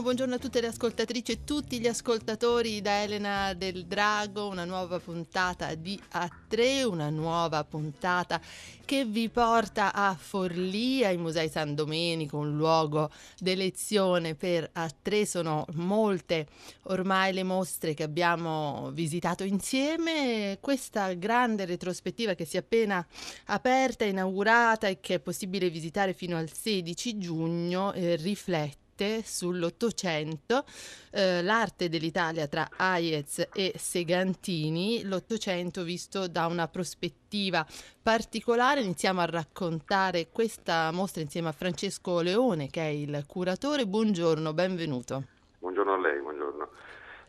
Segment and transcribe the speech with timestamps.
[0.00, 4.98] Buongiorno, a tutte le ascoltatrici e tutti gli ascoltatori da Elena del Drago, una nuova
[4.98, 8.40] puntata di A3, una nuova puntata
[8.84, 15.22] che vi porta a Forlì, ai Musei San Domenico, un luogo d'elezione per A3.
[15.24, 16.48] Sono molte
[16.84, 20.58] ormai le mostre che abbiamo visitato insieme.
[20.60, 23.06] Questa grande retrospettiva che si è appena
[23.46, 28.83] aperta, inaugurata e che è possibile visitare fino al 16 giugno eh, riflette
[29.24, 30.64] sull'Ottocento,
[31.10, 37.66] eh, l'arte dell'Italia tra Hayez e Segantini, l'Ottocento visto da una prospettiva
[38.02, 38.82] particolare.
[38.82, 43.86] Iniziamo a raccontare questa mostra insieme a Francesco Leone, che è il curatore.
[43.86, 45.24] Buongiorno, benvenuto.
[45.58, 46.68] Buongiorno a lei, buongiorno.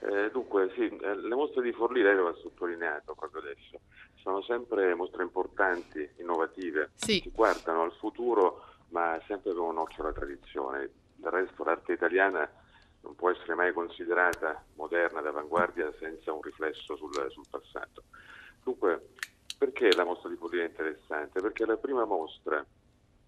[0.01, 3.79] Eh, dunque, sì, eh, le mostre di Forlì, lei lo ha sottolineato proprio adesso,
[4.21, 7.21] sono sempre mostre importanti, innovative, sì.
[7.21, 10.89] che guardano al futuro ma sempre con un occhio alla tradizione
[11.29, 12.49] del resto l'arte italiana
[13.01, 18.03] non può essere mai considerata moderna, d'avanguardia, senza un riflesso sul, sul passato.
[18.63, 19.09] Dunque,
[19.57, 21.39] perché la mostra di Forlì è interessante?
[21.39, 22.65] Perché è la prima mostra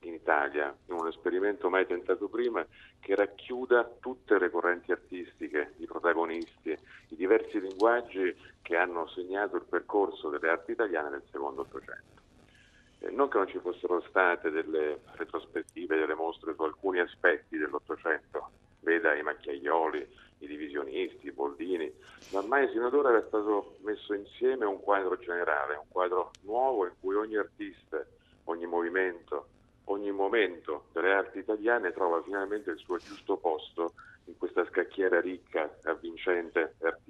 [0.02, 2.66] in Italia, in un esperimento mai tentato prima,
[3.00, 6.78] che racchiuda tutte le correnti artistiche, i protagonisti,
[7.10, 12.17] i diversi linguaggi che hanno segnato il percorso delle arti italiane nel secondo Ottocento.
[13.00, 18.50] Eh, non che non ci fossero state delle retrospettive, delle mostre su alcuni aspetti dell'Ottocento,
[18.80, 20.08] veda i macchiaioli,
[20.40, 21.92] i divisionisti, i boldini,
[22.32, 26.86] ma mai sino ad ora era stato messo insieme un quadro generale, un quadro nuovo
[26.86, 28.06] in cui ogni artista,
[28.46, 29.48] ogni movimento,
[29.86, 33.94] ogni momento delle arti italiane trova finalmente il suo giusto posto
[34.26, 37.07] in questa scacchiera ricca, avvincente e articolata.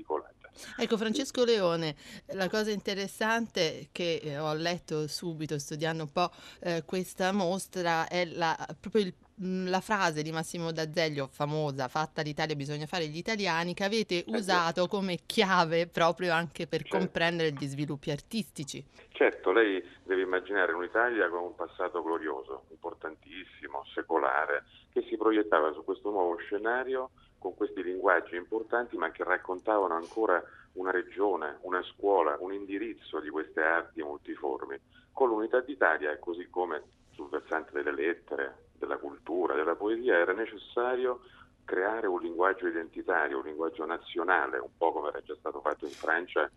[0.77, 1.95] Ecco Francesco Leone,
[2.33, 6.31] la cosa interessante che eh, ho letto subito studiando un po'
[6.62, 12.56] eh, questa mostra è la, proprio il la frase di Massimo D'Azeglio, famosa, fatta l'Italia
[12.56, 16.97] bisogna fare gli italiani, che avete usato come chiave proprio anche per certo.
[16.97, 18.84] comprendere gli sviluppi artistici.
[19.09, 25.84] Certo, lei deve immaginare un'Italia con un passato glorioso, importantissimo, secolare, che si proiettava su
[25.84, 30.44] questo nuovo scenario con questi linguaggi importanti, ma che raccontavano ancora
[30.74, 34.80] una regione, una scuola, un indirizzo di queste arti multiformi.
[35.12, 41.22] Con l'unità d'Italia, così come sul versante delle lettere, della cultura, della poesia, era necessario
[41.66, 45.92] creare un linguaggio identitario, un linguaggio nazionale, un po' come era già stato fatto in
[45.92, 46.50] Francia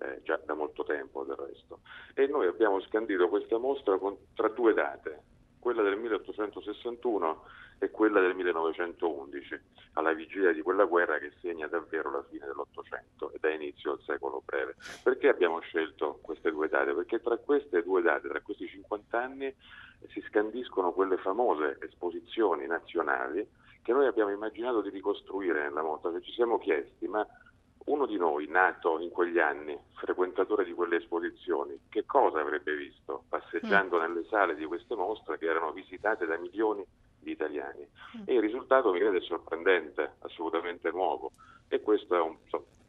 [0.00, 1.80] eh, già da molto tempo del resto.
[2.14, 5.22] E noi abbiamo scandito questa mostra con, tra due date,
[5.68, 7.42] quella del 1861
[7.78, 9.60] e quella del 1911,
[9.92, 14.00] alla vigilia di quella guerra che segna davvero la fine dell'Ottocento e dà inizio al
[14.06, 14.76] secolo breve.
[15.02, 16.94] Perché abbiamo scelto queste due date?
[16.94, 19.54] Perché tra queste due date, tra questi 50 anni,
[20.08, 23.46] si scandiscono quelle famose esposizioni nazionali
[23.82, 27.26] che noi abbiamo immaginato di ricostruire nella mostra, che ci siamo chiesti, ma
[27.88, 33.24] uno di noi, nato in quegli anni, frequentatore di quelle esposizioni, che cosa avrebbe visto
[33.28, 34.00] passeggiando mm.
[34.00, 36.84] nelle sale di queste mostre che erano visitate da milioni
[37.18, 37.86] di italiani?
[38.18, 38.22] Mm.
[38.26, 41.32] E il risultato mi crede sorprendente, assolutamente nuovo.
[41.68, 42.36] E questo è un,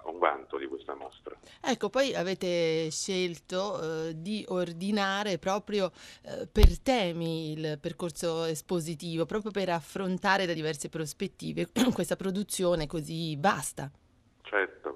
[0.06, 1.36] un vanto di questa mostra.
[1.62, 5.92] Ecco, poi avete scelto eh, di ordinare proprio
[6.24, 13.36] eh, per temi il percorso espositivo, proprio per affrontare da diverse prospettive questa produzione così
[13.38, 13.92] vasta.
[14.50, 14.89] Certo,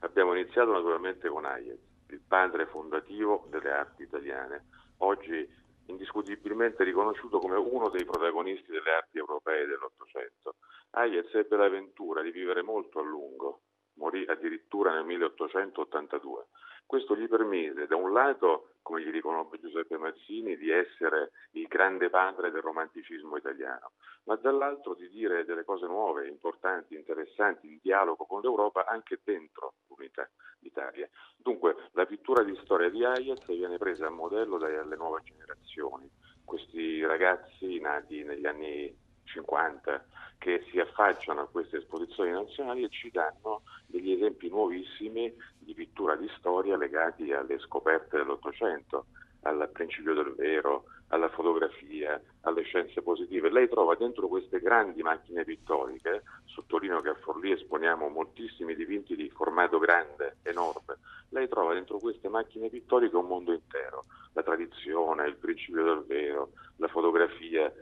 [0.00, 1.78] abbiamo iniziato naturalmente con Hayez,
[2.08, 4.66] il padre fondativo delle arti italiane,
[4.98, 5.48] oggi
[5.86, 10.56] indiscutibilmente riconosciuto come uno dei protagonisti delle arti europee dell'Ottocento.
[10.90, 13.62] Hayez ebbe l'avventura di vivere molto a lungo,
[13.94, 16.46] morì addirittura nel 1882.
[16.90, 22.10] Questo gli permise, da un lato, come gli riconobbe Giuseppe Mazzini, di essere il grande
[22.10, 23.92] padre del romanticismo italiano,
[24.24, 29.74] ma dall'altro di dire delle cose nuove, importanti, interessanti, in dialogo con l'Europa anche dentro
[29.86, 30.28] l'unità
[30.58, 31.08] d'Italia.
[31.36, 36.10] Dunque, la pittura di storia di Hayez viene presa a modello dalle nuove generazioni.
[36.44, 38.92] Questi ragazzi nati negli anni
[39.32, 40.04] 50
[40.38, 46.16] che si affacciano a queste esposizioni nazionali e ci danno degli esempi nuovissimi di pittura
[46.16, 49.06] di storia legati alle scoperte dell'Ottocento,
[49.42, 53.50] al principio del vero, alla fotografia, alle scienze positive.
[53.50, 59.28] Lei trova dentro queste grandi macchine pittoriche, sottolineo che a Forlì esponiamo moltissimi dipinti di
[59.30, 60.98] formato grande, enorme,
[61.30, 66.52] lei trova dentro queste macchine pittoriche un mondo intero, la tradizione, il principio del vero,
[66.76, 67.72] la fotografia,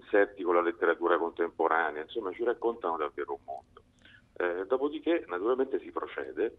[0.00, 3.82] inserti con la letteratura contemporanea, insomma ci raccontano davvero un mondo.
[4.36, 6.58] Eh, dopodiché naturalmente si procede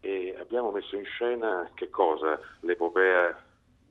[0.00, 2.40] e abbiamo messo in scena che cosa?
[2.60, 3.44] L'epopea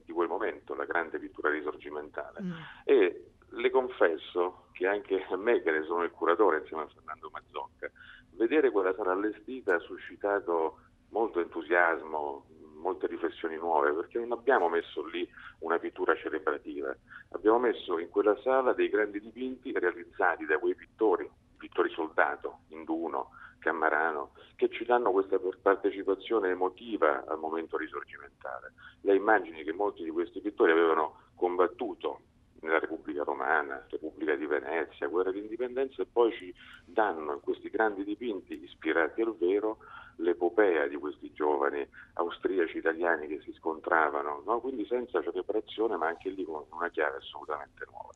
[0.04, 2.42] di quel momento, la grande pittura risorgimentale.
[2.42, 2.52] Mm.
[2.86, 7.30] E le confesso che anche a me, che ne sono il curatore insieme a Fernando
[7.32, 7.92] Mazzocca,
[8.32, 10.80] vedere quella sala allestita ha suscitato
[11.10, 12.46] molto entusiasmo,
[12.88, 15.28] molte riflessioni nuove, perché non abbiamo messo lì
[15.60, 16.96] una pittura celebrativa,
[17.32, 23.32] abbiamo messo in quella sala dei grandi dipinti realizzati da quei pittori, pittori soldato, Induno,
[23.60, 28.74] Cammarano, che ci danno questa partecipazione emotiva al momento risorgimentale.
[29.02, 32.22] Lei immagini che molti di questi pittori avevano combattuto
[32.62, 36.54] nella Repubblica Romana, Repubblica di Venezia, guerra di indipendenza e poi ci
[36.86, 39.78] danno in questi grandi dipinti ispirati al vero
[40.18, 44.60] l'epopea di questi giovani austriaci italiani che si scontravano, no?
[44.60, 48.08] quindi senza celebrazione ma anche lì con una chiave assolutamente nuova.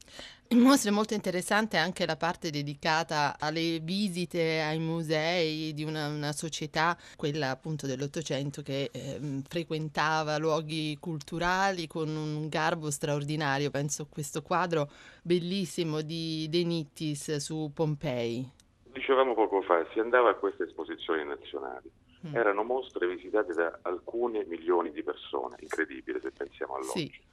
[0.52, 6.08] In mostra è molto interessante anche la parte dedicata alle visite ai musei di una,
[6.08, 13.72] una società, quella appunto dell'Ottocento, che eh, frequentava luoghi culturali con un garbo straordinario.
[13.72, 14.90] Penso a questo quadro
[15.22, 18.50] bellissimo di De Nittis su Pompei.
[18.84, 21.90] Dicevamo poco fa, si andava a queste esposizioni nazionali.
[22.28, 22.36] Mm.
[22.36, 27.12] Erano mostre visitate da alcune milioni di persone, incredibile se pensiamo all'oggi.
[27.12, 27.30] Sì.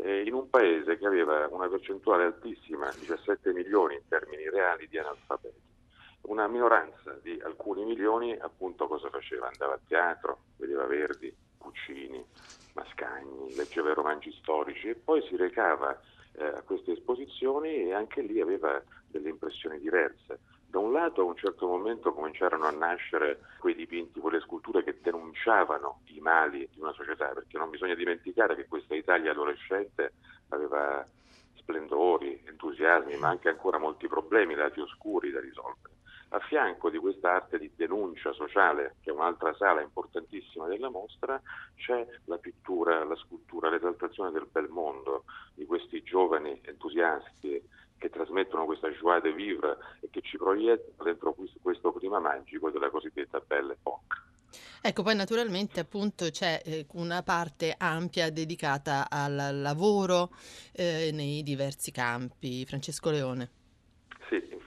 [0.00, 4.96] Eh, in un paese che aveva una percentuale altissima, 17 milioni in termini reali di
[4.96, 5.66] analfabeti.
[6.22, 9.48] Una minoranza di alcuni milioni appunto cosa faceva?
[9.48, 12.24] Andava a teatro, vedeva Verdi, Puccini,
[12.74, 15.98] Mascagni, leggeva i romanzi storici e poi si recava
[16.38, 20.38] eh, a queste esposizioni e anche lì aveva delle impressioni diverse
[20.70, 24.98] da un lato a un certo momento cominciarono a nascere quei dipinti, quelle sculture che
[25.00, 30.12] denunciavano i mali di una società, perché non bisogna dimenticare che questa Italia adolescente
[30.50, 31.06] aveva
[31.54, 35.97] splendori, entusiasmi, ma anche ancora molti problemi, lati oscuri da risolvere.
[36.30, 41.40] A fianco di questa arte di denuncia sociale, che è un'altra sala importantissima della mostra,
[41.76, 47.62] c'è la pittura, la scultura, l'esaltazione del bel mondo, di questi giovani entusiasti
[47.96, 52.90] che trasmettono questa joie de vivre e che ci proiettano dentro questo clima magico della
[52.90, 54.16] cosiddetta Belle Époque.
[54.80, 60.30] Ecco, poi naturalmente appunto c'è eh, una parte ampia dedicata al lavoro
[60.72, 62.64] eh, nei diversi campi.
[62.64, 63.57] Francesco Leone.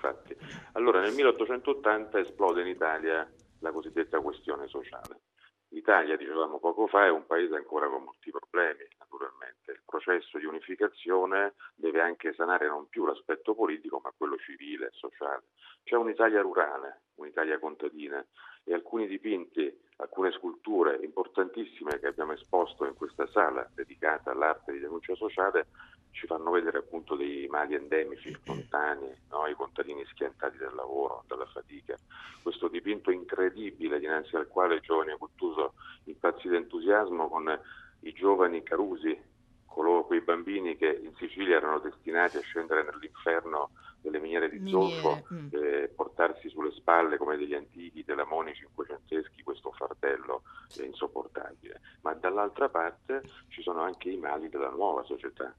[0.02, 0.36] Infatti.
[0.74, 5.22] Allora, nel 1880 esplode in Italia la cosiddetta questione sociale.
[5.70, 9.72] L'Italia, dicevamo poco fa, è un paese ancora con molti problemi, naturalmente.
[9.72, 15.44] Il processo di unificazione deve anche sanare non più l'aspetto politico, ma quello civile, sociale.
[15.84, 18.26] C'è un'Italia rurale, un'Italia contadina
[18.64, 24.80] e alcuni dipinti, alcune sculture importantissime che abbiamo esposto in questa sala dedicata all'arte di
[24.80, 25.68] denuncia sociale
[26.12, 29.48] ci fanno vedere appunto dei mali endemici lontani, no?
[29.48, 31.98] i contadini schiantati dal lavoro, dalla fatica.
[32.42, 35.74] Questo dipinto incredibile dinanzi al quale il giovane Guttuso
[36.06, 37.60] impazzì d'entusiasmo con
[38.02, 39.20] i giovani carusi,
[39.66, 43.72] coloro, quei bambini che in Sicilia erano destinati a scendere nell'inferno
[44.02, 45.48] delle miniere di zolfo mm.
[45.52, 50.42] e portarsi sulle spalle come degli antichi telamoni cinquecenteschi questo fardello
[50.82, 51.80] insopportabile.
[52.02, 55.56] Ma dall'altra parte ci sono anche i mali della nuova società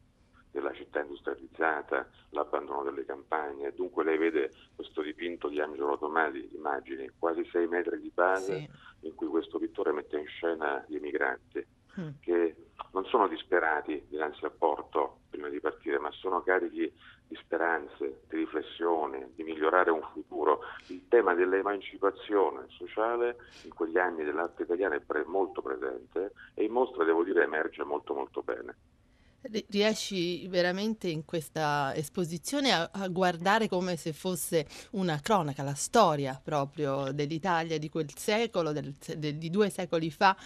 [0.52, 3.72] della città industrializzata, l'abbandono delle campagne.
[3.74, 9.06] Dunque lei vede questo dipinto di Angelo Tomasi, immagini, quasi sei metri di base, sì.
[9.06, 11.66] in cui questo pittore mette in scena gli emigranti
[11.98, 12.08] mm.
[12.20, 12.54] che
[12.92, 16.92] non sono disperati dinanzi al porto prima di partire, ma sono carichi
[17.26, 20.60] di speranze, di riflessioni, di migliorare un futuro.
[20.88, 27.04] Il tema dell'emancipazione sociale in quegli anni dell'arte italiana è molto presente e in mostra,
[27.04, 28.76] devo dire, emerge molto molto bene
[29.68, 36.40] riesci veramente in questa esposizione a, a, guardare come se fosse una cronaca, la storia
[36.42, 40.36] proprio dell'Italia di quel secolo, del, del, di due secoli fa,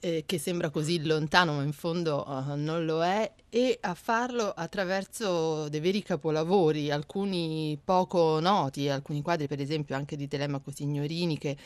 [0.00, 4.52] eh, che sembra così lontano, ma in fondo uh, non lo è, e a farlo
[4.52, 11.38] attraverso dei veri capolavori, alcuni poco noti, alcuni quadri per esempio anche di Telemaco Signorini,
[11.38, 11.56] che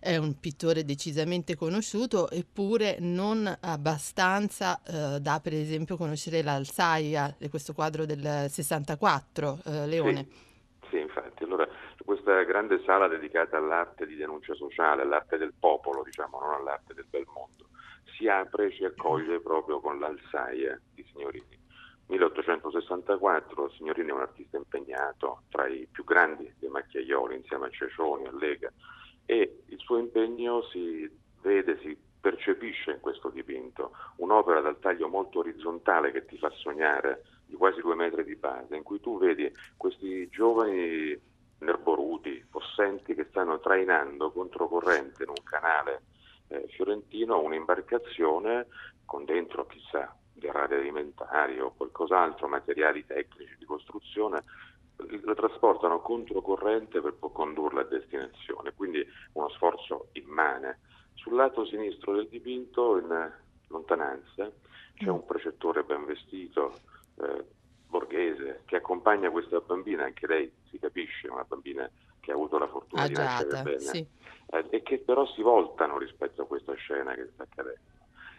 [0.00, 7.74] è un pittore decisamente conosciuto, eppure non abbastanza uh, da per esempio conoscere l'Alsaia, questo
[7.74, 10.26] quadro del 64, eh, Leone.
[10.26, 11.44] Sì, sì, infatti.
[11.44, 11.68] Allora,
[12.04, 17.06] questa grande sala dedicata all'arte di denuncia sociale, all'arte del popolo, diciamo, non all'arte del
[17.08, 17.68] bel mondo,
[18.16, 21.64] si apre e ci accoglie proprio con l'Alsaia di Signorini.
[22.08, 28.26] 1864, Signorini è un artista impegnato tra i più grandi dei macchiaioli insieme a Cecioni,
[28.26, 28.72] a Lega
[29.26, 31.10] e il suo impegno si
[31.42, 37.22] vede, si percepisce in questo dipinto un'opera dal taglio molto orizzontale che ti fa sognare
[37.44, 41.18] di quasi due metri di base, in cui tu vedi questi giovani
[41.58, 46.02] nerboruti, possenti che stanno trainando controcorrente in un canale
[46.48, 48.66] eh, fiorentino un'imbarcazione
[49.04, 54.42] con dentro chissà derrate alimentari o qualcos'altro, materiali tecnici di costruzione,
[54.96, 60.80] la trasportano controcorrente per poi condurla a destinazione, quindi uno sforzo immane.
[61.14, 63.32] Sul lato sinistro del dipinto, in
[63.68, 64.50] lontananza,
[64.94, 66.78] c'è un precettore ben vestito,
[67.20, 67.44] eh,
[67.88, 72.68] borghese, che accompagna questa bambina, anche lei si capisce, una bambina che ha avuto la
[72.68, 74.06] fortuna Agiata, di nascere bene, sì.
[74.46, 77.80] Eh, e che però si voltano rispetto a questa scena che sta accadendo.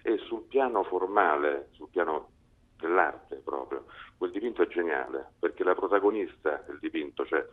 [0.01, 2.29] E sul piano formale, sul piano
[2.77, 3.85] dell'arte proprio,
[4.17, 7.45] quel dipinto è geniale, perché la protagonista del dipinto, cioè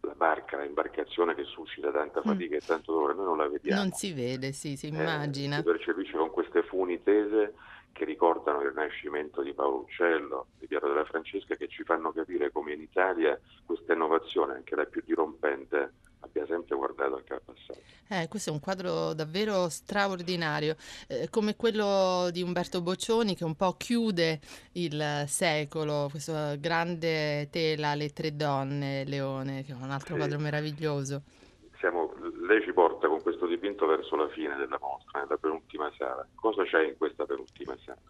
[0.00, 2.22] la barca, l'imbarcazione che suscita tanta mm.
[2.22, 2.58] fatica mm.
[2.58, 3.80] e tanto dolore, noi non la vediamo.
[3.80, 5.56] Non si vede, sì, si immagina.
[5.56, 7.54] Eh, si percepisce con queste funi tese
[7.92, 12.50] che ricordano il nascimento di Paolo Uccello, di Piero della Francesca, che ci fanno capire
[12.50, 15.92] come in Italia questa innovazione, anche la più dirompente,
[16.34, 17.80] abbia sempre guardato anche al passato.
[18.08, 20.76] Eh, questo è un quadro davvero straordinario,
[21.06, 24.40] eh, come quello di Umberto Boccioni che un po' chiude
[24.72, 30.20] il secolo, questa grande tela Le tre donne, Leone, che è un altro sì.
[30.20, 31.22] quadro meraviglioso.
[31.78, 32.12] Siamo,
[32.46, 36.26] lei ci porta con questo dipinto verso la fine della mostra, nella penultima sala.
[36.34, 38.00] Cosa c'è in questa penultima sala?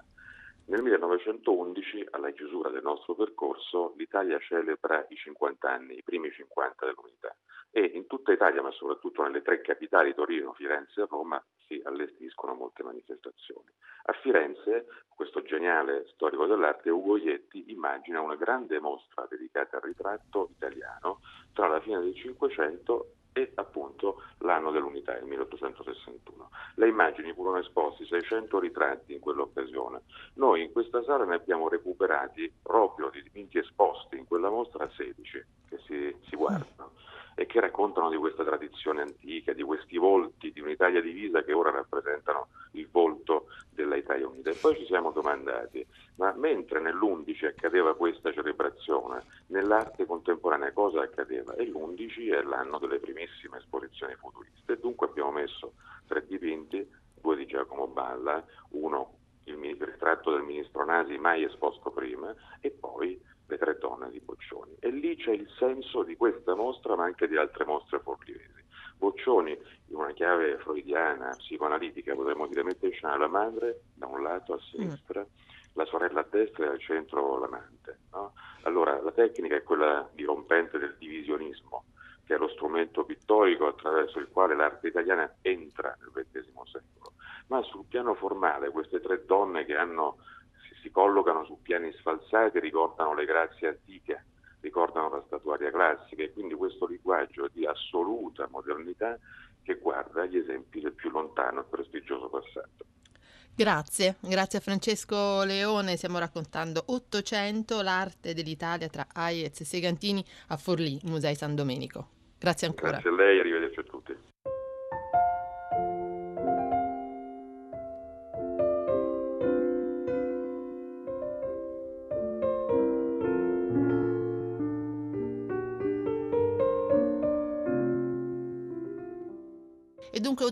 [0.67, 6.87] Nel 1911, alla chiusura del nostro percorso, l'Italia celebra i 50 anni, i primi 50
[6.87, 7.37] dell'unità
[7.71, 12.55] e in tutta Italia, ma soprattutto nelle tre capitali, Torino, Firenze e Roma, si allestiscono
[12.55, 13.69] molte manifestazioni.
[14.05, 20.51] A Firenze, questo geniale storico dell'arte, Ugo Ietti immagina una grande mostra dedicata al ritratto
[20.55, 21.21] italiano
[21.53, 26.51] tra la fine del Cinquecento e appunto l'anno dell'unità, il 1861.
[26.77, 30.03] Le immagini furono esposti 600 ritratti in quell'occasione.
[30.35, 35.45] Noi in questa sala ne abbiamo recuperati proprio di dipinti esposti in quella mostra 16
[35.69, 36.74] che si, si guardano
[37.35, 41.71] e che raccontano di questa tradizione antica, di questi volti di un'Italia divisa che ora
[41.71, 44.51] rappresentano il volto della Italia Unita.
[44.51, 45.85] E poi ci siamo domandati,
[46.17, 51.55] ma mentre nell'11 accadeva questa celebrazione, nell'arte contemporanea cosa accadeva?
[51.55, 54.79] E l'11 è l'anno delle primissime esposizioni futuriste.
[54.79, 55.73] Dunque abbiamo messo
[56.07, 56.89] tre dipinti,
[57.21, 63.21] due di Giacomo Balla, uno il ritratto del ministro Nasi mai esposto prima e poi
[63.47, 64.77] le tre donne di Boccioni.
[64.81, 68.63] E lì c'è il senso di questa mostra, ma anche di altre mostre forlivesi.
[68.97, 69.53] Boccioni,
[69.89, 74.55] in una chiave freudiana, psicoanalitica, potremmo dire, mette in scena la madre da un lato
[74.55, 75.75] a sinistra, mm.
[75.75, 77.99] la sorella a destra e al centro l'amante.
[78.13, 78.33] No?
[78.63, 81.85] Allora, la tecnica è quella dirompente del divisionismo,
[82.25, 87.13] che è lo strumento pittorico attraverso il quale l'arte italiana entra nel XX secolo.
[87.49, 90.17] Ma sul piano formale, queste tre donne che hanno
[90.95, 94.27] collocano su piani sfalsati, ricordano le grazie antiche,
[94.61, 99.19] ricordano la statuaria classica e quindi questo linguaggio di assoluta modernità
[99.65, 102.85] che guarda gli esempi del più lontano e prestigioso passato.
[103.57, 110.57] Grazie, grazie a Francesco Leone, stiamo raccontando 800 l'arte dell'Italia tra Aiez e Segantini a
[110.57, 112.07] Forlì, Musei San Domenico.
[112.39, 112.93] Grazie ancora.
[112.93, 113.43] Grazie a lei,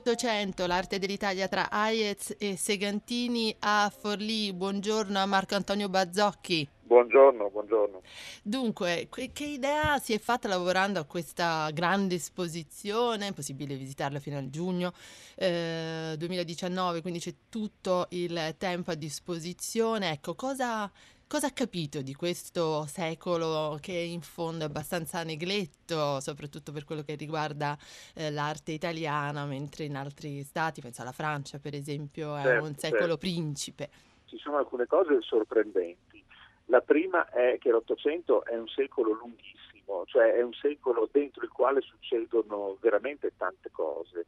[0.02, 4.52] 800, l'arte dell'Italia tra Aiez e Segantini a Forlì.
[4.52, 6.68] Buongiorno a Marco Antonio Bazzocchi.
[6.82, 8.02] Buongiorno, buongiorno.
[8.42, 13.28] Dunque, che idea si è fatta lavorando a questa grande esposizione?
[13.28, 14.92] È possibile visitarla fino a giugno
[15.36, 20.10] eh, 2019, quindi c'è tutto il tempo a disposizione.
[20.10, 20.90] Ecco, cosa
[21.32, 27.00] Cosa ha capito di questo secolo che in fondo è abbastanza negletto, soprattutto per quello
[27.00, 27.74] che riguarda
[28.14, 32.74] eh, l'arte italiana, mentre in altri stati, penso alla Francia per esempio, è certo, un
[32.74, 33.16] secolo certo.
[33.16, 33.88] principe?
[34.26, 36.22] Ci sono alcune cose sorprendenti.
[36.66, 41.50] La prima è che l'Ottocento è un secolo lunghissimo, cioè è un secolo dentro il
[41.50, 44.26] quale succedono veramente tante cose.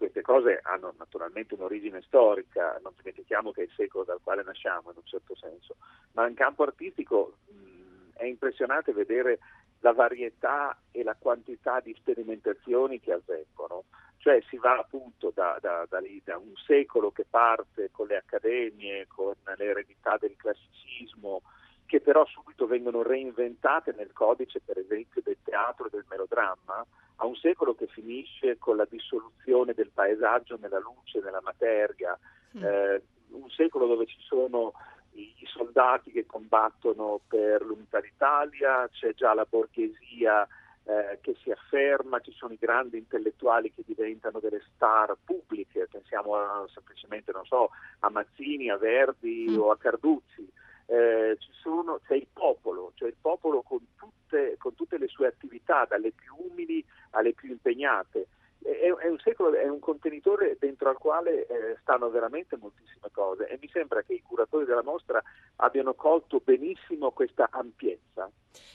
[0.00, 4.42] Mm, queste cose hanno naturalmente un'origine storica, non dimentichiamo che è il secolo dal quale
[4.42, 5.76] nasciamo in un certo senso,
[6.12, 9.38] ma in campo artistico mh, è impressionante vedere
[9.80, 13.84] la varietà e la quantità di sperimentazioni che avvengono.
[14.18, 18.16] Cioè si va appunto da, da, da, lì, da un secolo che parte con le
[18.16, 21.40] accademie, con l'eredità del classicismo,
[21.90, 27.26] che però subito vengono reinventate nel codice per esempio del teatro e del melodramma, a
[27.26, 32.16] un secolo che finisce con la dissoluzione del paesaggio nella luce, nella materia,
[32.56, 32.62] mm.
[32.62, 34.72] eh, un secolo dove ci sono
[35.14, 40.46] i, i, soldati che combattono per l'unità d'Italia, c'è già la borghesia
[40.84, 46.36] eh, che si afferma, ci sono i grandi intellettuali che diventano delle star pubbliche, pensiamo
[46.36, 49.58] a, semplicemente so, a Mazzini, a Verdi mm.
[49.58, 50.58] o a Carduzzi.
[50.90, 55.84] Eh, sono, c'è il popolo, cioè il popolo con tutte, con tutte le sue attività,
[55.88, 58.26] dalle più umili alle più impegnate
[58.62, 63.48] è, è, un secolo, è un contenitore dentro al quale eh, stanno veramente moltissime cose
[63.48, 65.22] e mi sembra che i curatori della mostra
[65.56, 68.30] abbiano colto benissimo questa ampiezza.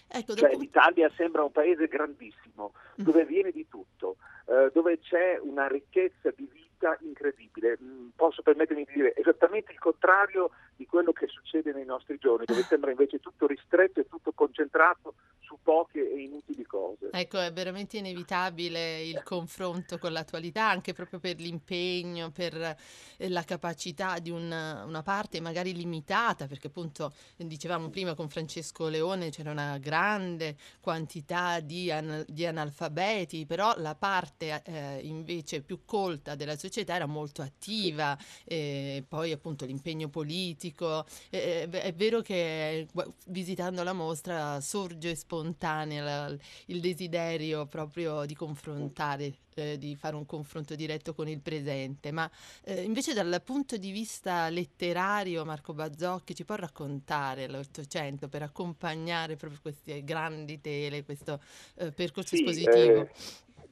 [0.08, 0.62] Ecco, cioè, dopo...
[0.62, 3.04] L'Italia sembra un paese grandissimo, mm.
[3.04, 4.18] dove viene di tutto,
[4.48, 7.78] eh, dove c'è una ricchezza di vita incredibile.
[7.82, 10.50] Mm, posso permettermi di dire esattamente il contrario
[10.96, 15.58] quello che succede nei nostri giorni, dove sembra invece tutto ristretto e tutto concentrato su
[15.96, 17.10] poche e inutili cose.
[17.12, 23.44] Ecco, è veramente inevitabile il confronto con l'attualità, anche proprio per l'impegno, per eh, la
[23.44, 29.52] capacità di una, una parte magari limitata, perché appunto dicevamo prima con Francesco Leone c'era
[29.52, 36.58] una grande quantità di, an- di analfabeti, però la parte eh, invece più colta della
[36.58, 41.06] società era molto attiva, e poi appunto l'impegno politico.
[41.30, 42.88] Eh, è vero che
[43.28, 46.36] visitando la mostra sorge spontaneamente spontanea la,
[46.68, 52.30] il desiderio proprio di confrontare, eh, di fare un confronto diretto con il presente, ma
[52.64, 59.36] eh, invece dal punto di vista letterario Marco Bazzocchi ci può raccontare l'Ottocento per accompagnare
[59.36, 61.40] proprio queste grandi tele, questo
[61.76, 63.02] eh, percorso sì, espositivo?
[63.02, 63.10] Eh,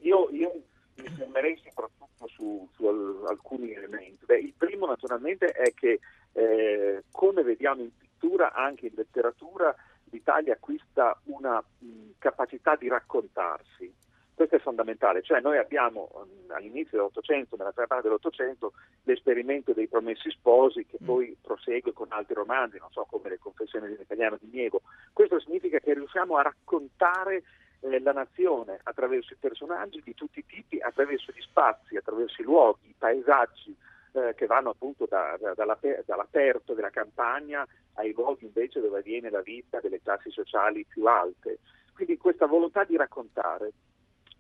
[0.02, 0.52] io, io
[0.96, 2.86] mi fermerei soprattutto su, su
[3.28, 4.26] alcuni elementi.
[4.26, 6.00] Beh, il primo naturalmente è che
[6.34, 9.76] eh, come vediamo in pittura, anche in letteratura,
[10.14, 13.92] l'Italia acquista una mh, capacità di raccontarsi.
[14.36, 16.10] Questo è fondamentale, cioè noi abbiamo
[16.48, 21.06] all'inizio dell'Ottocento, nella prima parte dell'Ottocento, l'esperimento dei promessi sposi che mm.
[21.06, 24.82] poi prosegue con altri romanzi, non so come le confessioni dell'italiano di Niego.
[25.12, 27.44] Questo significa che riusciamo a raccontare
[27.82, 32.46] eh, la nazione attraverso i personaggi di tutti i tipi, attraverso gli spazi, attraverso i
[32.46, 33.76] luoghi, i paesaggi,
[34.14, 39.42] eh, che vanno appunto da, da, dall'aperto della campagna ai luoghi invece dove avviene la
[39.42, 41.60] vita delle classi sociali più alte.
[41.94, 43.72] Quindi questa volontà di raccontare,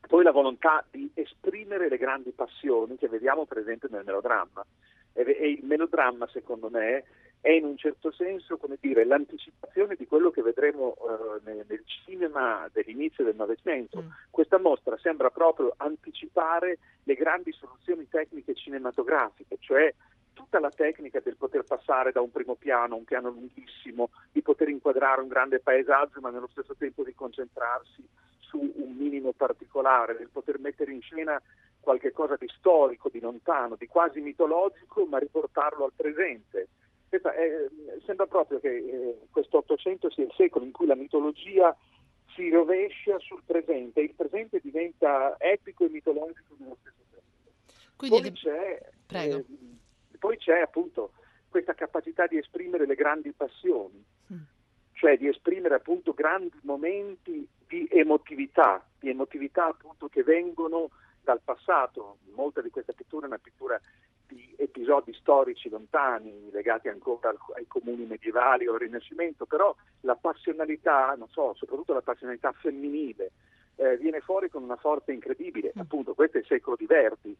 [0.07, 4.65] poi la volontà di esprimere le grandi passioni che vediamo presente nel melodramma.
[5.13, 7.03] E, e il melodramma, secondo me,
[7.43, 11.84] è in un certo senso come dire, l'anticipazione di quello che vedremo uh, nel, nel,
[11.86, 14.01] cinema dell'inizio del Novecento.
[14.01, 14.08] Mm.
[14.29, 19.93] Questa mostra sembra proprio anticipare le grandi soluzioni tecniche cinematografiche, cioè
[20.32, 24.41] tutta la tecnica del poter passare da un primo piano a un piano lunghissimo, di
[24.41, 28.08] poter inquadrare un grande paesaggio ma nello stesso tempo di concentrarsi
[28.39, 31.41] su un minimo particolare, del poter mettere in scena
[31.82, 36.69] qualche cosa di storico, di lontano, di quasi mitologico, ma riportarlo al presente
[37.21, 37.67] è,
[38.06, 41.76] sembra proprio che eh, questo Ottocento sia il secolo in cui la mitologia
[42.36, 47.26] si rovescia sul presente e il presente diventa epico e mitologico nello stesso tempo.
[47.95, 48.32] Quindi poi, le...
[48.32, 49.45] c'è, eh,
[50.17, 51.12] poi c'è appunto
[51.49, 54.41] questa capacità di esprimere le grandi passioni, mm.
[54.93, 60.89] cioè di esprimere appunto grandi momenti di emotività, di emotività appunto che vengono
[61.21, 62.17] dal passato.
[62.34, 63.80] Molta di questa pittura è una pittura
[64.33, 71.15] di episodi storici lontani legati ancora ai comuni medievali o al Rinascimento, però la passionalità,
[71.17, 73.31] non so, soprattutto la passionalità femminile,
[73.75, 75.71] eh, viene fuori con una forza incredibile.
[75.75, 75.81] Mm.
[75.81, 77.35] Appunto, questo è il secolo di Verdi,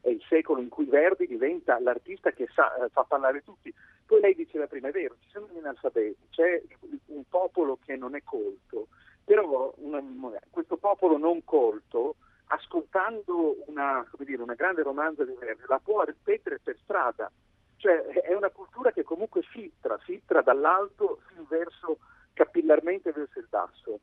[0.00, 3.72] è il secolo in cui Verdi diventa l'artista che sa, eh, fa parlare tutti.
[4.06, 6.62] Poi lei diceva prima, è vero, ci sono gli analfabeti, c'è
[7.06, 8.88] un popolo che non è colto,
[9.24, 10.02] però una,
[10.50, 16.60] questo popolo non colto ascoltando una, dire, una grande romanza di Verdi, la può ripetere
[16.62, 17.30] per strada.
[17.76, 21.98] Cioè è una cultura che comunque filtra, filtra dall'alto verso,
[22.32, 24.00] capillarmente verso il basso.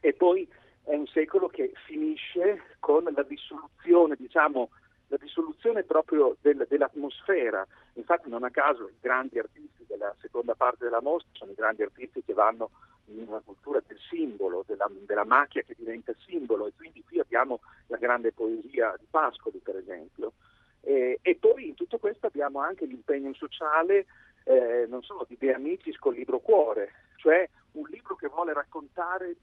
[0.00, 0.48] E poi
[0.84, 4.70] è un secolo che finisce con la dissoluzione, diciamo,
[5.12, 7.66] la dissoluzione proprio del, dell'atmosfera.
[7.94, 11.82] Infatti non a caso i grandi artisti della seconda parte della mostra sono i grandi
[11.82, 12.70] artisti che vanno
[13.06, 17.60] in una cultura del simbolo, della, della macchia che diventa simbolo e quindi qui abbiamo
[17.88, 20.32] la grande poesia di Pascoli per esempio.
[20.80, 24.06] E, e poi in tutto questo abbiamo anche l'impegno sociale,
[24.44, 28.54] eh, non solo di De Amicis con il libro Cuore, cioè un libro che vuole
[28.54, 29.36] raccontare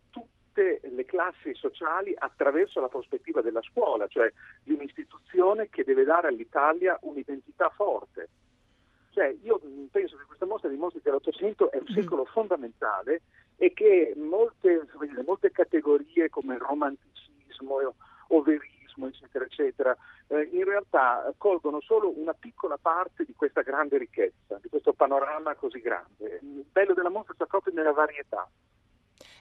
[0.59, 4.31] tutte le classi sociali attraverso la prospettiva della scuola, cioè
[4.63, 8.29] di un'istituzione che deve dare all'Italia un'identità forte.
[9.11, 11.95] Cioè, io penso che questa mostra dimostri che l'Ottocento è un mm.
[11.95, 13.21] secolo fondamentale
[13.55, 14.85] e che molte,
[15.25, 17.93] molte categorie come romanticismo
[18.27, 23.97] o verismo, eccetera, eccetera, eh, in realtà colgono solo una piccola parte di questa grande
[23.97, 26.39] ricchezza, di questo panorama così grande.
[26.41, 28.47] Il bello della mostra sta proprio nella varietà.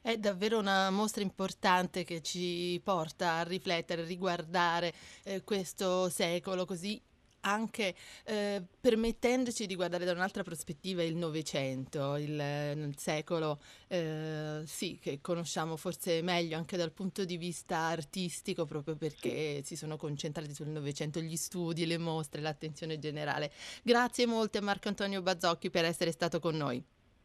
[0.03, 4.93] È davvero una mostra importante che ci porta a riflettere, a riguardare
[5.25, 7.01] eh, questo secolo così
[7.41, 13.59] anche eh, permettendoci di guardare da un'altra prospettiva il Novecento, il, il secolo
[13.89, 19.77] eh, sì, che conosciamo forse meglio anche dal punto di vista artistico, proprio perché si
[19.77, 23.51] sono concentrati sul Novecento gli studi, le mostre, l'attenzione generale.
[23.83, 26.83] Grazie molte a Marco Antonio Bazzocchi per essere stato con noi.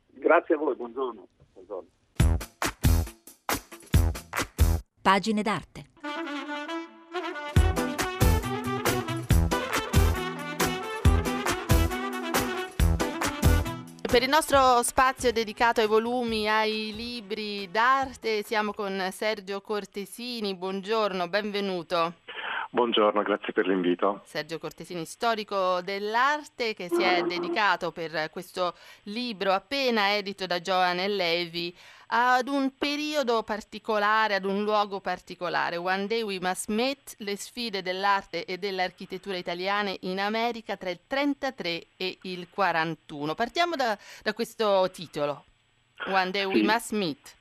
[0.07, 1.27] Grazie a voi, buongiorno.
[1.53, 1.89] buongiorno.
[5.03, 5.83] Pagine d'arte.
[14.01, 20.55] Per il nostro spazio dedicato ai volumi, ai libri d'arte, siamo con Sergio Cortesini.
[20.55, 22.13] Buongiorno, benvenuto.
[22.73, 24.21] Buongiorno, grazie per l'invito.
[24.23, 30.97] Sergio Cortesini, storico dell'arte, che si è dedicato per questo libro appena edito da Joan
[30.97, 31.71] Levi
[32.07, 35.77] ad un periodo particolare, ad un luogo particolare.
[35.77, 41.01] One Day We Must Meet, le sfide dell'arte e dell'architettura italiane in America tra il
[41.05, 43.35] 33 e il 41.
[43.35, 45.43] Partiamo da, da questo titolo,
[46.07, 47.35] One Day We Must Meet.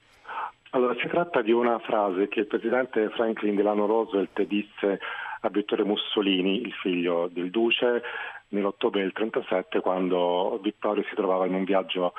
[0.75, 5.01] Allora, si tratta di una frase che il presidente Franklin Delano Roosevelt disse
[5.45, 8.03] a Vittorio Mussolini, il figlio del duce,
[8.49, 12.15] nell'ottobre del 37, quando Vittorio si trovava in un viaggio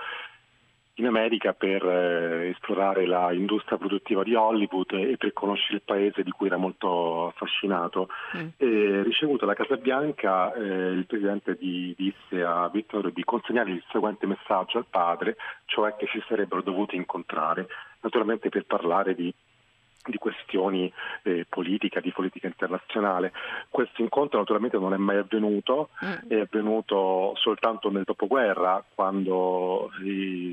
[0.97, 6.29] in America per eh, esplorare l'industria produttiva di Hollywood e per conoscere il paese di
[6.29, 8.09] cui era molto affascinato.
[8.37, 8.47] Mm.
[8.57, 13.83] E, ricevuto la Casa Bianca, eh, il presidente di, disse a Vittorio di consegnare il
[13.91, 17.67] seguente messaggio al padre, cioè che si sarebbero dovuti incontrare,
[18.01, 19.33] naturalmente per parlare di
[20.05, 20.91] di questioni
[21.23, 23.31] eh, politica, di politica internazionale.
[23.69, 26.29] Questo incontro naturalmente non è mai avvenuto, mm.
[26.29, 29.91] è avvenuto soltanto nel dopoguerra, quando,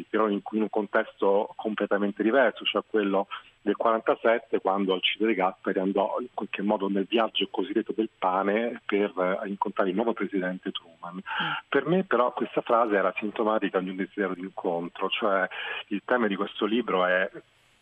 [0.08, 3.26] però in, in, un contesto completamente diverso, cioè quello
[3.62, 9.12] del 47 quando Alcide Gasperi andò in qualche modo nel viaggio cosiddetto del pane per
[9.44, 11.16] eh, incontrare il nuovo presidente Truman.
[11.16, 11.50] Mm.
[11.68, 15.46] Per me però questa frase era sintomatica di un desiderio di incontro, cioè
[15.88, 17.30] il tema di questo libro è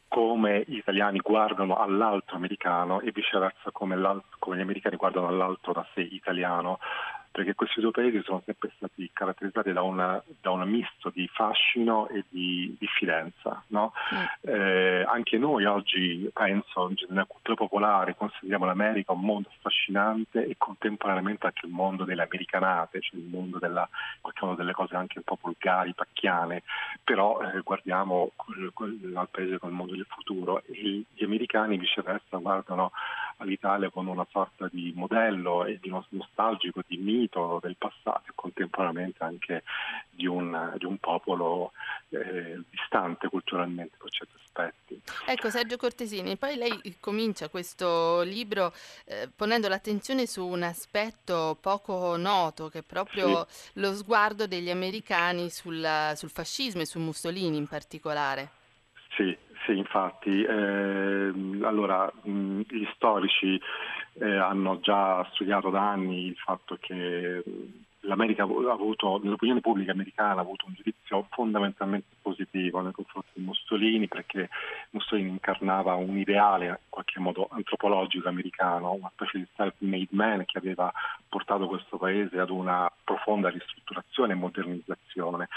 [0.09, 3.97] come gli italiani guardano all'altro americano e viceversa come,
[4.39, 6.79] come gli americani guardano all'altro da sé italiano
[7.31, 12.09] perché questi due paesi sono sempre stati caratterizzati da, una, da un misto di fascino
[12.09, 13.63] e di diffidenza.
[13.69, 13.93] No?
[14.15, 14.51] Mm.
[14.51, 21.47] Eh, anche noi oggi, penso, nella cultura popolare consideriamo l'America un mondo affascinante e contemporaneamente
[21.47, 23.89] anche il mondo delle americanate, cioè il mondo della,
[24.57, 26.63] delle cose anche un po' volgari, pacchiane,
[27.05, 28.33] però eh, guardiamo
[29.15, 32.93] al paese con il mondo del futuro e gli americani viceversa guardano
[33.39, 39.23] all'Italia con una sorta di modello e di nostalgico, di mito del passato e contemporaneamente
[39.25, 39.63] anche
[40.11, 41.73] di un, di un popolo
[42.11, 45.01] eh, distante culturalmente per certi aspetti.
[45.27, 48.73] Ecco Sergio Cortesini, poi lei comincia questo libro
[49.05, 53.71] eh, ponendo l'attenzione su un aspetto poco noto che è proprio sì.
[53.75, 58.51] lo sguardo degli americani sul, sul fascismo e su Mussolini in particolare.
[59.17, 59.37] Sì,
[59.69, 60.43] sì, infatti.
[60.43, 63.61] Eh, allora, mh, gli storici
[64.15, 67.43] eh, hanno già studiato da anni il fatto che
[68.03, 73.45] l'America ha avuto, nell'opinione pubblica americana ha avuto un giudizio fondamentalmente positivo nei confronti di
[73.45, 74.49] Mussolini perché
[74.91, 80.57] Mussolini incarnava un ideale in qualche modo antropologico americano, una specie di self-made man che
[80.57, 80.91] aveva
[81.29, 85.49] portato questo paese ad una profonda ristrutturazione e modernizzazione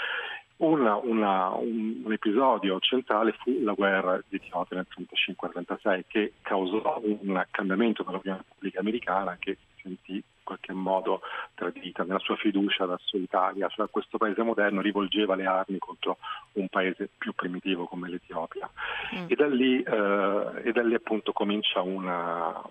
[0.66, 7.00] una, una, un, un, episodio centrale fu la guerra di Etiopia nel 1935-1936 che causò
[7.02, 11.20] un cambiamento dell'opinione pubblica americana che si sentì in qualche modo
[11.54, 16.18] tradita nella sua fiducia verso l'Italia, cioè questo paese moderno rivolgeva le armi contro
[16.52, 18.70] un paese più primitivo come l'Etiopia.
[19.16, 19.24] Mm.
[19.28, 22.62] E, da lì, eh, e da lì appunto comincia una,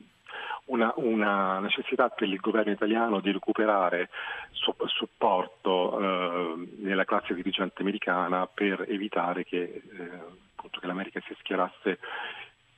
[0.66, 4.10] una, una, necessità per il governo italiano di recuperare
[4.52, 9.82] su, supporto eh, nella classe dirigente americana per evitare che, eh,
[10.56, 12.00] che l'America si schierasse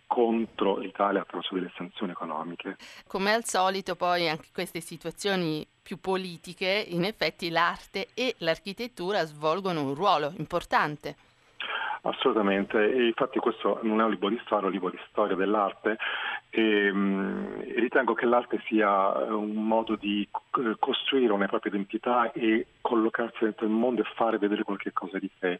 [0.08, 2.78] contro l'Italia attraverso delle sanzioni economiche.
[3.08, 9.82] Come al solito poi anche queste situazioni più politiche, in effetti l'arte e l'architettura svolgono
[9.82, 11.16] un ruolo importante.
[12.04, 15.36] Assolutamente, e infatti questo non è un libro di storia, è un libro di storia
[15.36, 15.98] dell'arte
[16.56, 20.28] e, mh, ritengo che l'arte sia un modo di
[20.78, 25.30] costruire una propria identità e collocarsi dentro il mondo e fare vedere qualche cosa di
[25.40, 25.60] sé.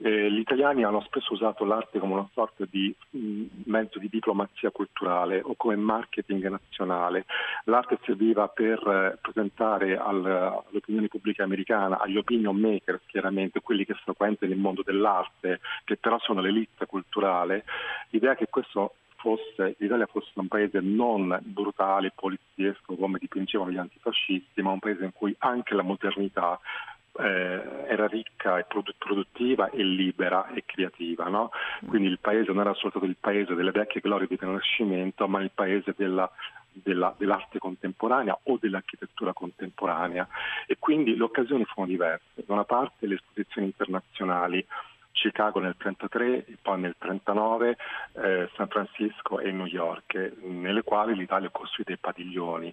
[0.00, 4.70] Eh, gli italiani hanno spesso usato l'arte come una sorta di mh, mezzo di diplomazia
[4.70, 7.24] culturale o come marketing nazionale.
[7.64, 13.94] L'arte serviva per eh, presentare al, all'opinione pubblica americana, agli opinion makers chiaramente, quelli che
[13.94, 17.64] frequentano il mondo dell'arte, che però sono l'elite culturale,
[18.10, 24.62] l'idea che questo fosse, l'Italia fosse un paese non brutale, poliziesco come dipingevano gli antifascisti,
[24.62, 26.58] ma un paese in cui anche la modernità
[27.18, 31.28] eh, era ricca e produttiva e libera e creativa.
[31.28, 31.50] No?
[31.86, 35.50] Quindi il paese non era soltanto il paese delle vecchie glorie del Rinascimento, ma il
[35.52, 36.30] paese della,
[36.72, 40.28] della, dell'arte contemporanea o dell'architettura contemporanea.
[40.66, 42.44] E quindi le occasioni furono diverse.
[42.46, 44.64] Da una parte le esposizioni internazionali
[45.18, 47.76] Chicago nel 1933 e poi nel 1939
[48.12, 52.72] eh, San Francisco e New York, nelle quali l'Italia costruì dei padiglioni.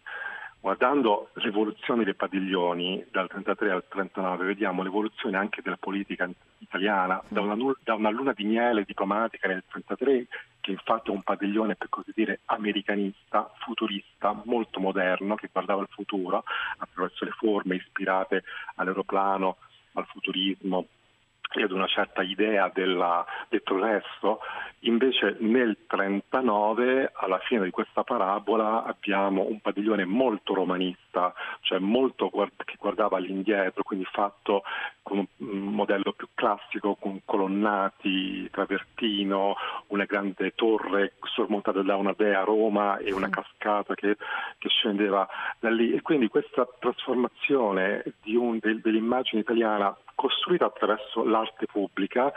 [0.59, 6.27] Guardando l'evoluzione dei padiglioni dal 1933 al 1939 vediamo l'evoluzione anche della politica
[6.57, 10.27] italiana, da una, da una luna di miele diplomatica nel 1933
[10.61, 15.89] che infatti è un padiglione per così dire americanista, futurista, molto moderno, che guardava il
[15.91, 16.43] futuro
[16.77, 18.43] attraverso le forme ispirate
[18.75, 19.57] all'aeroplano,
[19.93, 20.87] al futurismo,
[21.59, 24.39] e ad una certa idea della, del progresso,
[24.79, 32.29] invece nel 1939, alla fine di questa parabola, abbiamo un padiglione molto romanista, cioè molto
[32.29, 34.63] che guardava all'indietro, quindi fatto
[35.01, 39.55] con un modello più classico, con colonnati, travertino,
[39.87, 44.17] una grande torre sormontata da una dea a Roma e una cascata che,
[44.57, 45.27] che scendeva
[45.59, 45.93] da lì.
[45.93, 52.31] E quindi questa trasformazione un, dell'immagine italiana costruita attraverso l'arte pubblica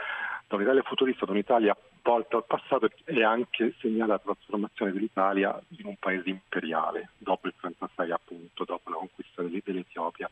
[0.47, 5.85] da un'Italia futurista, da un'Italia volta al passato e anche segnala la trasformazione dell'Italia in
[5.85, 10.29] un paese imperiale dopo il 1936 appunto, dopo la conquista dell'Etiopia.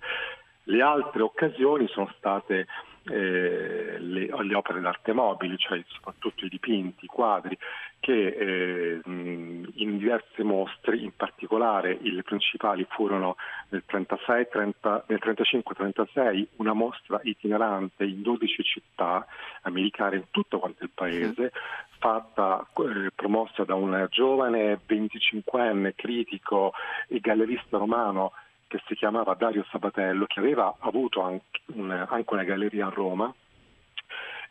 [0.70, 2.68] Le altre occasioni sono state
[3.10, 7.58] eh, le, le, opere d'arte mobili, cioè soprattutto i dipinti, i quadri,
[8.00, 13.38] che eh, in diverse mostre, in particolare le principali furono
[13.70, 19.26] nel, 36, 30, nel 35-36 una mostra itinerante in 12 città
[19.62, 21.54] americane in tutto quanto il paese,
[22.00, 26.74] fatta, eh, promossa da un giovane 25enne critico
[27.08, 28.34] e gallerista romano
[28.68, 33.34] che si chiamava Dario Sabatello, che aveva avuto anche, un, anche una galleria a Roma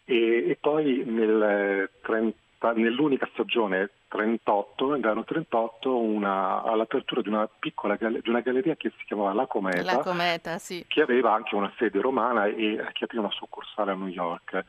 [0.09, 8.29] e, poi nel 30, nell'unica stagione 38, nell'anno 38, una, all'apertura di una piccola di
[8.29, 10.85] una galleria che si chiamava La Cometa, La Cometa sì.
[10.87, 14.65] che aveva anche una sede romana e che aprì una succursale a New York.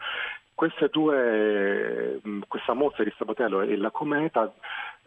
[0.55, 4.51] Queste due, questa mostra di Sabatello e La Cometa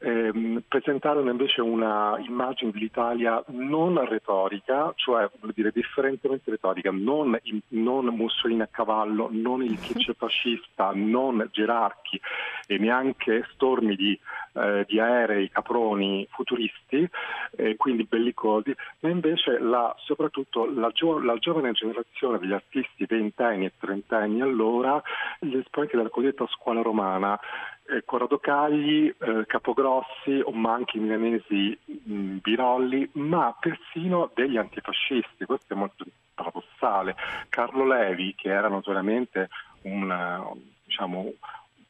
[0.00, 8.06] ehm, presentarono invece una immagine dell'Italia non retorica, cioè vuol dire differentemente retorica, non, non
[8.06, 12.20] Mussolini a cavallo, non il kitsch fascista, non gerarchi
[12.66, 14.18] e neanche stormi di,
[14.54, 17.08] eh, di aerei, caproni futuristi,
[17.56, 23.66] eh, quindi bellicosi, ma invece la, soprattutto la, gio- la, giovane generazione degli artisti ventenni
[23.66, 25.02] e trentenni allora,
[25.40, 27.38] gli esponenti della cosiddetta scuola romana,
[27.86, 35.44] eh, Corrado Cagli, eh, Capogrossi, ma anche i milanesi mh, Birolli, ma persino degli antifascisti,
[35.44, 37.16] questo è molto paradossale.
[37.48, 39.48] Carlo Levi, che era notoriamente
[39.82, 41.32] un, diciamo,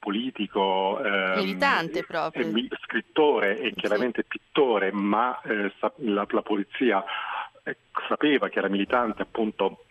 [0.01, 2.49] politico, eh, militante proprio.
[2.49, 4.39] Eh, scrittore e chiaramente sì.
[4.39, 7.05] pittore, ma eh, la, la, polizia
[7.63, 7.77] eh,
[8.09, 9.85] sapeva che era militante appunto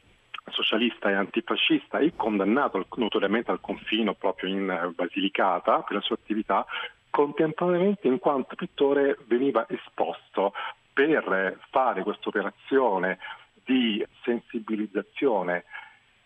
[0.51, 6.15] socialista e antifascista e condannato notoriamente al confino proprio in eh, Basilicata per la sua
[6.15, 6.65] attività,
[7.09, 10.53] contemporaneamente in quanto pittore veniva esposto
[10.93, 13.19] per fare questa operazione
[13.63, 15.63] di sensibilizzazione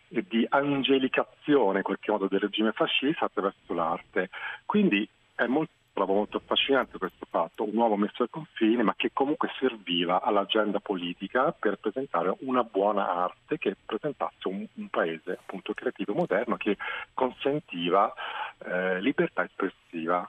[0.08, 4.30] e di angelicazione in qualche modo del regime fascista attraverso l'arte.
[4.64, 9.10] Quindi è molto trovo molto affascinante questo fatto, un uomo messo al confine ma che
[9.12, 15.72] comunque serviva all'agenda politica per presentare una buona arte che presentasse un, un paese appunto
[15.72, 16.76] creativo moderno che
[17.14, 18.12] consentiva
[18.58, 20.28] eh, libertà espressiva.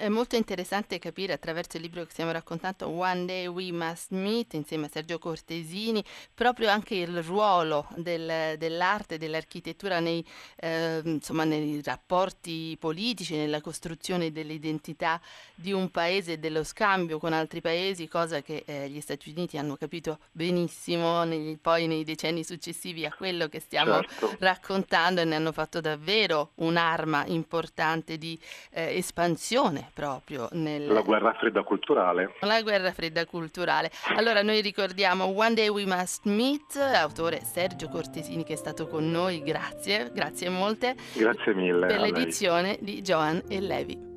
[0.00, 4.54] È molto interessante capire attraverso il libro che stiamo raccontando, One Day We Must Meet,
[4.54, 11.44] insieme a Sergio Cortesini, proprio anche il ruolo del, dell'arte e dell'architettura nei, eh, insomma,
[11.44, 15.20] nei rapporti politici, nella costruzione dell'identità
[15.54, 19.58] di un paese e dello scambio con altri paesi, cosa che eh, gli Stati Uniti
[19.58, 24.34] hanno capito benissimo nei, poi nei decenni successivi a quello che stiamo certo.
[24.38, 30.86] raccontando e ne hanno fatto davvero un'arma importante di eh, espansione proprio nel...
[30.86, 32.34] La guerra fredda culturale.
[32.40, 33.90] La guerra fredda culturale.
[34.16, 39.10] Allora noi ricordiamo One Day We Must Meet, autore Sergio Cortesini che è stato con
[39.10, 40.96] noi, grazie, grazie molte.
[41.14, 41.86] Grazie mille.
[41.86, 44.09] Per l'edizione di Joan e Levi.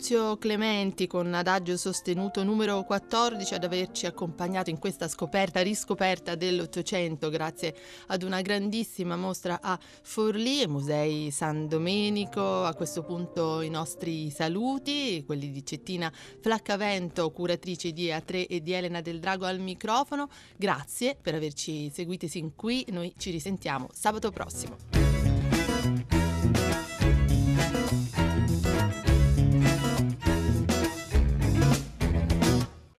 [0.00, 7.28] Muzio Clementi con Adagio Sostenuto numero 14 ad averci accompagnato in questa scoperta, riscoperta dell'Ottocento
[7.28, 12.64] grazie ad una grandissima mostra a Forlì e Musei San Domenico.
[12.64, 16.10] A questo punto i nostri saluti, quelli di Cettina
[16.40, 20.30] Flaccavento, curatrice di A3 e di Elena del Drago al microfono.
[20.56, 24.99] Grazie per averci seguiti sin qui, noi ci risentiamo sabato prossimo.